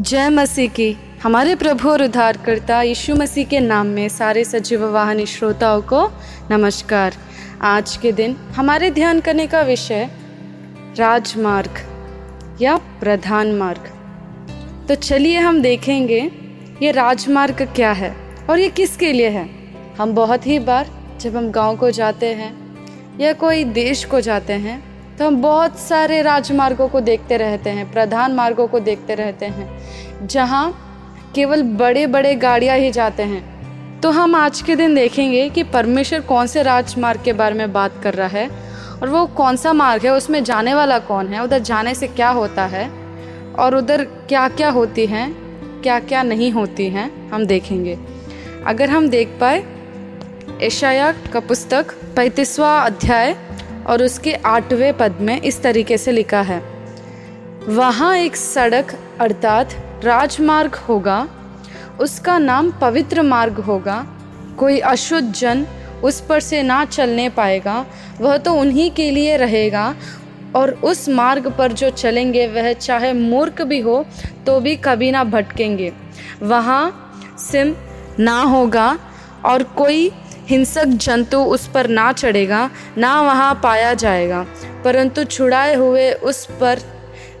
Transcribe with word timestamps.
जय 0.00 0.28
मसीह 0.30 0.68
की। 0.70 0.96
हमारे 1.22 1.54
प्रभु 1.54 1.88
और 1.88 2.02
उद्धारकर्ता 2.02 2.82
यीशु 2.82 3.14
मसीह 3.14 3.46
के 3.46 3.60
नाम 3.60 3.86
में 3.86 4.08
सारे 4.08 4.44
सजीव 4.44 4.84
वाहनी 4.84 5.26
श्रोताओं 5.26 5.82
को 5.82 6.08
नमस्कार। 6.50 7.14
आज 7.62 7.96
के 7.96 8.12
दिन 8.12 8.36
हमारे 8.56 8.90
ध्यान 8.90 9.20
करने 9.20 9.46
का 9.46 9.62
विषय 9.62 10.08
राजमार्ग 10.98 11.80
या 12.62 12.76
प्रधान 12.76 13.52
मार्ग। 13.52 13.90
तो 14.88 14.94
चलिए 14.94 15.38
हम 15.38 15.62
देखेंगे 15.62 16.20
ये 16.82 16.90
राजमार्ग 16.90 17.62
क्या 17.76 17.92
है 17.92 18.16
और 18.50 18.58
ये 18.58 18.68
किसके 18.68 19.12
लिए 19.12 19.28
है। 19.28 19.48
हम 19.98 20.14
बहुत 20.14 20.46
ही 20.46 20.58
बार 20.58 20.90
जब 21.20 21.36
हम 21.36 21.50
गाँव 21.50 21.76
को 21.76 21.90
जाते 21.90 22.26
हैं 22.26 22.52
या 23.20 23.32
कोई 23.32 23.64
देश 23.64 24.04
को 24.04 24.20
जाते 24.20 24.52
हैं 24.52 24.82
तो 25.20 25.26
हम 25.26 25.36
बहुत 25.36 25.78
सारे 25.78 26.20
राजमार्गों 26.22 26.88
को 26.88 27.00
देखते 27.00 27.36
रहते 27.36 27.70
हैं, 27.70 27.90
प्रधान 27.92 28.34
मार्गों 28.34 28.66
को 28.66 28.78
देखते 28.80 29.14
रहते 29.14 29.46
हैं, 29.46 30.26
जहाँ 30.26 31.32
केवल 31.34 31.62
बड़े 31.62 32.06
बड़े 32.06 32.34
गाड़ियाँ 32.34 32.76
ही 32.76 32.90
जाते 32.90 33.22
हैं। 33.22 34.00
तो 34.00 34.10
हम 34.10 34.34
आज 34.34 34.60
के 34.62 34.76
दिन 34.76 34.94
देखेंगे 34.94 35.48
कि 35.50 35.62
परमेश्वर 35.64 36.20
कौन 36.20 36.46
से 36.46 36.62
राजमार्ग 36.62 37.22
के 37.24 37.32
बारे 37.32 37.54
में 37.54 37.72
बात 37.72 38.00
कर 38.02 38.14
रहा 38.14 38.28
है 38.28 38.48
और 39.02 39.08
वो 39.08 39.26
कौन 39.26 39.56
सा 39.56 39.72
मार्ग 39.72 40.06
है, 40.06 40.12
उसमें 40.12 40.42
जाने 40.44 40.74
वाला 40.74 40.98
कौन 41.00 41.28
है, 41.28 41.42
उधर 41.44 41.58
जाने 41.60 41.94
से 41.94 42.08
क्या 42.08 42.28
होता 42.30 42.66
है 42.66 42.88
और 43.54 43.76
उधर 43.76 44.04
क्या 44.28 44.48
क्या 44.48 44.70
होती 44.70 45.06
हैं 45.06 45.30
क्या 45.82 45.98
क्या 46.00 46.22
नहीं 46.22 46.50
होती 46.52 46.88
हैं, 46.88 47.10
हम 47.30 47.46
देखेंगे। 47.46 47.98
अगर 48.66 48.90
हम 48.90 49.08
देख 49.08 49.36
पाए 49.40 49.62
एशाया 50.62 51.12
का 51.32 51.40
पुस्तक 51.42 51.94
पैंतीसवा 52.16 52.76
अध्याय 52.78 53.36
और 53.90 54.02
उसके 54.02 54.34
आठवें 54.34 54.96
पद 54.96 55.18
में 55.20 55.40
इस 55.40 55.62
तरीके 55.62 55.98
से 55.98 56.12
लिखा 56.12 56.40
है। 56.40 56.58
वहाँ 57.68 58.16
एक 58.16 58.36
सड़क, 58.36 58.94
अर्थात 59.20 59.74
राजमार्ग 60.04 60.74
होगा। 60.88 61.26
उसका 62.00 62.38
नाम 62.38 62.70
पवित्र 62.80 63.22
मार्ग 63.22 63.58
होगा। 63.60 64.04
कोई 64.58 64.78
अशुद्ध 64.78 65.32
जन 65.32 65.66
उस 66.04 66.20
पर 66.20 66.40
से 66.40 66.62
ना 66.62 66.84
चलने 66.84 67.28
पाएगा। 67.28 67.84
वह 68.20 68.36
तो 68.36 68.54
उन्हीं 68.54 68.90
के 68.90 69.10
लिए 69.10 69.36
रहेगा 69.36 69.94
और 70.56 70.70
उस 70.70 71.08
मार्ग 71.08 71.50
पर 71.58 71.72
जो 71.72 71.90
चलेंगे, 71.90 72.46
वह 72.46 72.72
चाहे 72.72 73.12
मूर्ख 73.12 73.62
भी 73.62 73.80
हो 73.80 74.04
तो 74.46 74.58
भी 74.60 74.76
कभी 74.76 75.10
ना 75.10 75.24
भटकेंगे। 75.24 75.92
वहाँ 76.42 77.16
सिम 77.40 77.74
ना 78.18 78.40
होगा 78.42 78.98
और 79.44 79.62
कोई 79.62 80.10
हिंसक 80.50 80.84
जंतु 80.84 81.38
उस 81.38 81.66
पर 81.66 81.88
ना 81.88 82.12
चढ़ेगा, 82.12 82.70
ना 82.98 83.20
वहाँ 83.22 83.60
पाया 83.62 83.94
जाएगा, 83.94 84.46
परंतु 84.84 85.24
छुड़ाए 85.24 85.74
हुए 85.74 86.12
उस 86.12 86.44
पर 86.60 86.78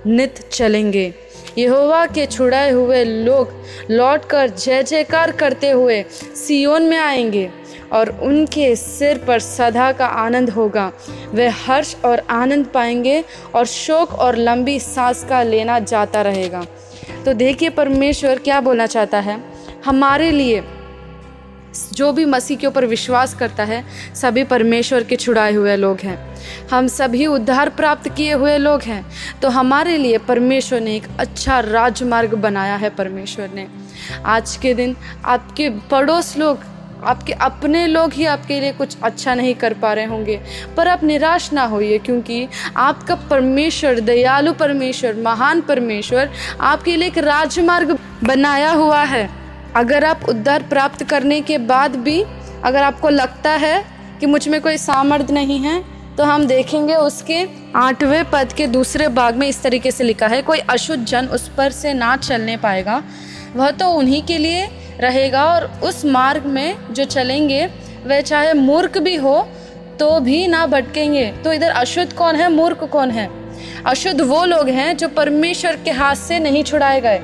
नित 0.06 0.38
चलेंगे। 0.52 1.12
यहोवा 1.58 2.06
के 2.06 2.26
छुड़ाए 2.26 2.70
हुए 2.70 3.04
लोग 3.04 3.52
लौटकर 3.90 4.50
जय 4.50 4.82
जयकार 4.82 5.30
करते 5.30 5.70
हुए 5.70 6.02
सियोन 6.36 6.82
में 6.82 6.98
आएँगे 6.98 7.50
और 7.92 8.10
उनके 8.22 8.74
सिर 8.76 9.18
पर 9.18 9.38
सदा 9.38 9.92
का 9.92 10.06
आनंद 10.06 10.50
होगा। 10.50 10.90
वे 11.34 11.48
हर्ष 11.48 11.94
और 12.04 12.22
आनंद 12.30 12.66
पाएँगे 12.66 13.24
और 13.54 13.66
शोक 13.66 14.12
और 14.12 14.36
लंबी 14.36 14.80
सांस 14.80 15.24
का 15.24 15.42
लेना 15.42 15.78
जाता 15.78 16.22
रहेगा। 16.22 16.66
तो 17.24 17.32
देखिए, 17.32 17.68
परमेश्वर 17.68 18.38
क्या 18.38 18.60
बोलना 18.60 18.86
चाहता 18.86 19.20
है? 19.20 19.40
हमारे 19.84 20.30
लिए 20.30 20.62
जो 21.94 22.12
भी 22.12 22.24
मसीह 22.24 22.56
के 22.56 22.66
ऊपर 22.66 22.86
विश्वास 22.86 23.34
करता 23.34 23.64
है, 23.64 23.84
सभी 24.14 24.44
परमेश्वर 24.44 25.04
के 25.04 25.16
छुड़ाए 25.16 25.52
हुए 25.52 25.76
लोग 25.76 26.00
हैं। 26.00 26.18
हम 26.68 26.86
सभी 26.88 27.26
उद्धार 27.26 27.68
प्राप्त 27.70 28.08
किए 28.08 28.32
हुए 28.32 28.56
लोग 28.58 28.82
हैं 28.82 29.04
तो 29.42 29.48
हमारे 29.48 29.96
लिए 29.96 30.18
परमेश्वर 30.18 30.80
ने 30.80 30.96
एक 30.96 31.06
अच्छा 31.18 31.60
राजमार्ग 31.60 32.34
बनाया 32.36 32.76
है 32.76 32.90
परमेश्वर 32.90 33.50
ने। 33.54 33.66
आज 34.26 34.56
के 34.56 34.74
दिन 34.74 34.96
आपके 35.24 35.68
पड़ोस 35.90 36.36
लोग, 36.36 36.58
आपके 37.04 37.32
अपने 37.32 37.86
लोग 37.86 38.12
ही 38.12 38.24
आपके 38.26 38.60
लिए 38.60 38.72
कुछ 38.72 38.96
अच्छा 39.02 39.34
नहीं 39.34 39.54
कर 39.54 39.74
पा 39.74 39.92
रहे 39.92 40.04
होंगे। 40.04 40.40
पर 40.76 40.88
आप 40.88 41.04
निराश 41.04 41.52
ना 41.52 41.64
होइए, 41.64 41.98
क्योंकि 41.98 42.46
आपका 42.76 43.14
परमेश्वर, 43.30 44.00
दयालु 44.00 44.52
परमेश्वर, 44.52 45.14
महान 45.16 45.60
परमेश्वर 45.60 46.30
आपके 46.60 46.96
लिए 46.96 47.08
एक 47.08 47.18
राजमार्ग 47.18 47.98
बनाया 48.24 48.70
हुआ 48.72 49.02
है। 49.04 49.28
अगर 49.76 50.04
आप 50.04 50.24
उद्धार 50.28 50.62
प्राप्त 50.62 51.02
करने 51.04 51.40
के 51.40 51.58
बाद 51.66 51.96
भी 51.98 52.20
अगर 52.64 52.82
आपको 52.82 53.08
लगता 53.08 53.50
है 53.58 53.82
कि 54.20 54.26
मुझमें 54.26 54.60
कोई 54.60 54.76
सामर्थ्य 54.78 55.34
नहीं 55.34 55.58
है 55.60 55.82
तो 56.16 56.24
हम 56.24 56.46
देखेंगे 56.46 56.94
उसके 56.94 57.44
आठवें 57.76 58.30
पद 58.30 58.52
के 58.52 58.66
दूसरे 58.66 59.08
भाग 59.10 59.36
में 59.36 59.46
इस 59.48 59.62
तरीके 59.62 59.90
से 59.90 60.04
लिखा 60.04 60.26
है, 60.26 60.40
कोई 60.42 60.58
अशुद्ध 60.58 61.04
जन 61.04 61.26
उस 61.26 61.48
पर 61.48 61.70
से 61.72 61.92
ना 61.94 62.16
चलने 62.18 62.56
पाएगा। 62.56 63.02
वह 63.56 63.70
तो 63.70 63.88
उन्हीं 63.90 64.22
के 64.22 64.38
लिए 64.38 64.68
रहेगा 65.00 65.44
और 65.44 65.64
उस 65.84 66.04
मार्ग 66.06 66.46
में 66.46 66.76
जो 66.90 67.04
चलेंगे, 67.06 67.64
वह 68.06 68.20
चाहे 68.20 68.52
मूर्ख 68.54 68.98
भी 68.98 69.16
हो 69.16 69.40
तो 70.00 70.20
भी 70.20 70.46
ना 70.46 70.66
भटकेंगे। 70.66 71.26
तो 71.44 71.52
इधर 71.52 71.70
अशुद्ध 71.70 72.12
कौन 72.12 72.36
है, 72.36 72.50
मूर्ख 72.52 72.84
कौन 72.84 73.10
है? 73.10 73.28
अशुद्ध 73.86 74.20
वो 74.20 74.44
लोग 74.44 74.68
हैं 74.68 74.96
जो 74.96 75.08
परमेश्वर 75.08 75.76
के 75.84 75.90
हाथ 75.92 76.14
से 76.16 76.38
नहीं 76.38 76.64
छुड़ाए 76.64 77.00
गए। 77.00 77.20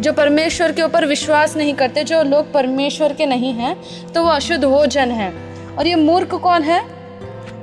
जो 0.00 0.12
परमेश्वर 0.12 0.72
के 0.72 0.82
ऊपर 0.82 1.06
विश्वास 1.06 1.56
नहीं 1.56 1.74
करते, 1.74 2.04
जो 2.04 2.22
लोग 2.22 2.52
परमेश्वर 2.52 3.12
के 3.12 3.26
नहीं 3.26 3.52
हैं 3.52 3.76
तो 4.12 4.22
वो 4.22 4.30
अशुद्ध 4.30 4.64
वो 4.64 4.86
जन 4.86 5.10
है। 5.10 5.32
और 5.78 5.86
ये 5.86 5.94
मूर्ख 5.94 6.34
कौन 6.34 6.62
है? 6.62 6.84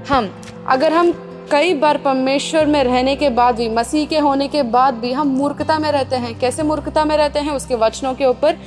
हम। 0.09 0.41
अगर 0.67 0.93
हम 0.93 1.11
कई 1.51 1.73
बार 1.73 1.97
परमेश्वर 1.97 2.65
में 2.65 2.83
रहने 2.83 3.15
के 3.15 3.29
बाद 3.29 3.55
भी, 3.55 3.69
मसीह 3.69 4.05
के 4.05 4.17
होने 4.17 4.47
के 4.47 4.63
बाद 4.63 4.93
भी 4.93 5.11
हम 5.11 5.27
मूर्खता 5.27 5.79
में 5.79 5.91
रहते 5.91 6.15
हैं, 6.15 6.39
कैसे 6.39 6.63
मूर्खता 6.63 7.05
में 7.05 7.17
रहते 7.17 7.39
हैं? 7.39 7.51
उसके 7.51 7.75
वचनों 7.75 8.13
के 8.13 8.25
ऊपर 8.25 8.57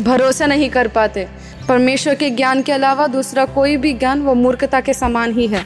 भरोसा 0.00 0.46
नहीं 0.46 0.70
कर 0.70 0.88
पाते। 0.88 1.28
परमेश्वर 1.68 2.14
के 2.14 2.30
ज्ञान 2.30 2.62
के 2.62 2.72
अलावा 2.72 3.06
दूसरा 3.06 3.44
कोई 3.44 3.76
भी 3.76 3.92
ज्ञान 3.92 4.22
वो 4.22 4.34
मूर्खता 4.34 4.80
के 4.80 4.94
समान 4.94 5.38
ही 5.38 5.46
है। 5.46 5.64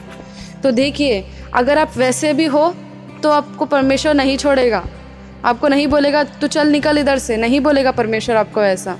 तो 0.63 0.71
देखिए, 0.71 1.25
अगर 1.53 1.77
आप 1.77 1.91
वैसे 1.97 2.33
भी 2.33 2.45
हो 2.45 2.75
तो 3.23 3.29
आपको 3.29 3.65
परमेश्वर 3.65 4.13
नहीं 4.13 4.37
छोड़ेगा। 4.37 4.85
आपको 5.45 5.67
नहीं 5.67 5.87
बोलेगा 5.87 6.23
तो 6.23 6.47
चल 6.47 6.67
निकल 6.69 6.97
इधर 6.97 7.17
से। 7.19 7.37
नहीं 7.37 7.59
बोलेगा 7.61 7.91
परमेश्वर 7.93 8.35
आपको 8.35 8.63
ऐसा। 8.63 8.97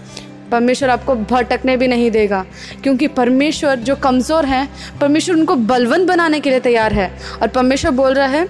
परमेश्वर 0.51 0.89
आपको 0.89 1.15
भटकने 1.15 1.75
भी 1.77 1.87
नहीं 1.87 2.09
देगा, 2.11 2.43
क्योंकि 2.83 3.07
परमेश्वर 3.09 3.75
जो 3.77 3.95
कमज़ोर 3.97 4.45
हैं, 4.45 4.67
परमेश्वर 5.01 5.35
उनको 5.35 5.55
बलवंत 5.55 6.07
बनाने 6.07 6.39
के 6.39 6.49
लिए 6.49 6.59
तैयार 6.61 6.93
है। 6.93 7.11
और 7.41 7.47
परमेश्वर 7.49 7.91
बोल 7.93 8.13
रहा 8.13 8.27
है, 8.27 8.47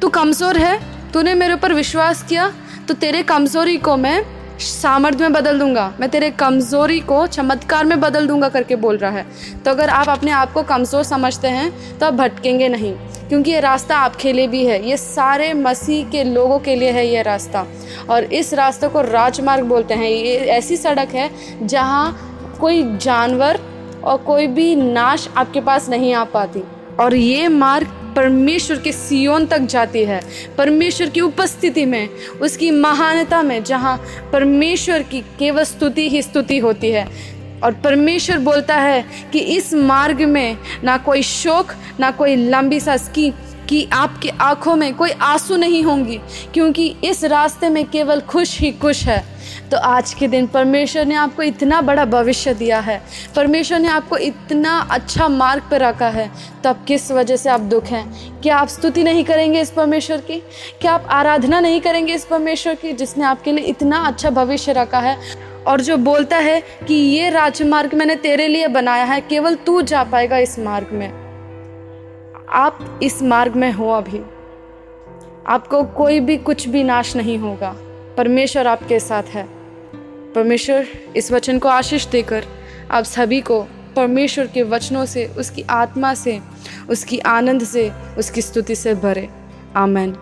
तू 0.00 0.08
कमज़ोर 0.10 0.58
है, 0.58 0.78
तूने 1.12 1.34
मेरे 1.34 1.54
ऊपर 1.54 1.72
विश्वास 1.74 2.22
किया 2.22 2.52
तो 2.82 2.94
तेरे 2.96 3.22
कमज़ोरी 3.24 3.76
को 3.78 3.96
मैं 3.96 4.22
सामर्थ्य 4.60 5.22
में 5.22 5.32
बदल 5.32 5.58
दूँगा। 5.58 5.92
मैं 6.00 6.08
तेरे 6.10 6.30
कमज़ोरी 6.32 6.98
को 7.02 7.26
चमत्कार 7.28 7.84
में 7.84 8.00
बदल 8.00 8.26
दूँगा, 8.26 8.48
करके 8.48 8.76
बोल 8.76 8.96
रहा 8.96 9.10
है। 9.10 9.26
तो 9.64 9.70
अगर 9.70 9.88
आप 9.90 10.08
अपने 10.08 10.30
आप 10.32 10.52
को 10.52 10.62
कमज़ोर 10.64 11.02
समझते 11.04 11.48
हैं 11.48 11.98
तो 11.98 12.06
आप 12.06 12.14
भटकेंगे 12.14 12.68
नहीं। 12.68 12.94
क्योंकि 13.32 13.50
ये 13.50 13.60
रास्ता 13.60 13.96
आपके 13.96 14.32
लिए 14.32 14.46
भी 14.46 14.64
है। 14.66 14.88
ये 14.88 14.96
सारे 14.96 15.52
मसीह 15.52 16.10
के 16.10 16.24
लोगों 16.24 16.58
के 16.58 16.74
लिए 16.76 16.90
है 16.90 17.06
ये 17.06 17.22
रास्ता। 17.22 17.66
और 18.10 18.24
इस 18.24 18.54
रास्ते 18.54 18.88
को 18.88 19.00
राजमार्ग 19.00 19.64
बोलते 19.64 19.94
हैं। 19.94 20.10
ये 20.10 20.36
ऐसी 20.36 20.76
सड़क 20.76 21.14
है 21.14 21.30
जहाँ 21.62 22.58
कोई 22.60 22.96
जानवर 22.96 23.60
और 24.04 24.18
कोई 24.18 24.46
भी 24.46 24.76
नाश 24.76 25.28
आपके 25.36 25.60
पास 25.60 25.88
नहीं 25.88 26.14
आ 26.14 26.24
पाती। 26.24 26.62
और 27.00 27.14
ये 27.14 27.48
मार्ग 27.48 27.86
परमेश्वर 28.16 28.78
के 28.78 28.92
सियोन 28.92 29.46
तक 29.46 29.58
जाती 29.58 30.04
है। 30.04 30.20
परमेश्वर 30.58 31.10
की 31.10 31.20
उपस्थिति 31.20 31.86
में, 31.86 32.08
उसकी 32.42 32.70
महानता 32.70 33.42
में, 33.42 33.64
जहाँ 33.64 34.00
परमेश्वर 34.32 35.02
की 35.02 35.20
केवल 35.20 35.64
स्तुति 35.64 36.08
ही 36.08 36.22
स्तुति 36.22 36.58
होती 36.58 36.90
है। 36.90 37.08
और 37.62 37.72
परमेश्वर 37.72 38.38
बोलता 38.38 38.76
है 38.76 39.04
कि 39.32 39.38
इस 39.38 39.74
मार्ग 39.74 40.22
में 40.22 40.56
ना 40.84 40.96
कोई 40.96 41.22
शोक, 41.22 41.72
ना 42.00 42.10
कोई 42.10 42.36
लंबी 42.36 42.80
सांस 42.80 43.08
की, 43.08 43.32
कि 43.68 43.88
आपकी 43.92 44.28
आँखों 44.28 44.76
में 44.76 44.94
कोई 44.94 45.10
आँसू 45.10 45.56
नहीं 45.56 45.82
होंगी, 45.82 46.20
क्योंकि 46.54 46.96
इस 47.04 47.24
रास्ते 47.24 47.68
में 47.68 47.84
केवल 47.84 48.20
खुश 48.20 48.60
ही 48.60 48.72
खुश 48.72 49.04
है। 49.04 49.32
तो 49.70 49.76
आज 49.76 50.14
के 50.14 50.28
दिन 50.28 50.46
परमेश्वर 50.46 51.04
ने 51.06 51.14
आपको 51.14 51.42
इतना 51.42 51.80
बड़ा 51.80 52.04
भविष्य 52.04 52.54
दिया 52.54 52.80
है। 52.80 53.02
परमेश्वर 53.36 53.78
ने 53.78 53.88
आपको 53.88 54.16
इतना 54.16 54.88
अच्छा 54.90 55.28
मार्ग 55.28 55.62
पर 55.70 55.80
रखा 55.80 56.08
है। 56.08 56.30
तो 56.64 56.74
किस 56.74 57.12
वजह 57.12 57.36
से 57.36 57.50
आप 57.50 57.60
दुख 57.60 57.84
हैं? 57.84 58.40
क्या 58.40 58.56
आप 58.56 58.68
स्तुति 58.68 59.04
नहीं 59.04 59.24
करेंगे 59.24 59.60
इस 59.60 59.70
परमेश्वर 59.70 60.16
की? 60.16 60.42
क्या 60.80 60.92
आप 60.92 61.06
आराधना 61.10 61.60
नहीं 61.60 61.80
करेंगे 61.80 62.14
इस 62.14 62.24
परमेश्वर 62.24 62.74
की, 62.74 62.92
जिसने 62.92 63.24
आपके 63.24 63.52
लिए 63.52 63.64
इतना 63.64 63.96
अच्छा 63.96 64.30
भविष्य 64.30 64.72
रखा 64.72 64.98
है? 64.98 65.18
और 65.66 65.80
जो 65.80 65.96
बोलता 65.96 66.36
है 66.36 66.62
कि 66.88 66.94
ये 66.94 67.30
राजमार्ग 67.30 67.94
मैंने 67.94 68.16
तेरे 68.16 68.48
लिए 68.48 68.68
बनाया 68.68 69.04
है, 69.04 69.20
केवल 69.20 69.54
तू 69.54 69.82
जा 69.82 70.04
पाएगा 70.04 70.38
इस 70.38 70.58
मार्ग 70.58 70.88
में। 70.92 71.08
आप 72.48 73.00
इस 73.02 73.22
मार्ग 73.22 73.56
में 73.56 73.72
हो 73.72 73.90
अभी। 73.90 74.18
आपको 75.46 75.84
कोई 75.84 76.20
भी 76.20 76.36
कुछ 76.36 76.68
भी 76.68 76.82
नाश 76.82 77.16
नहीं 77.16 77.38
होगा। 77.38 77.76
परमेश्वर 78.16 78.66
आपके 78.66 79.00
साथ 79.00 79.22
है। 79.22 79.48
परमेश्वर 80.34 80.86
इस 81.16 81.32
वचन 81.32 81.58
को 81.58 81.68
आशीष 81.68 82.06
देकर 82.06 82.44
आप 82.90 83.04
सभी 83.04 83.40
को 83.40 83.62
परमेश्वर 83.96 84.46
के 84.46 84.62
वचनों 84.62 85.04
से, 85.04 85.26
उसकी 85.26 85.64
आत्मा 85.70 86.14
से, 86.14 86.40
उसकी 86.90 87.18
आनंद 87.18 87.64
से, 87.64 87.92
उसकी 88.18 88.42
स्तुति 88.42 88.74
से 88.74 88.94
भरे। 88.94 89.28
आमेन। 89.76 90.16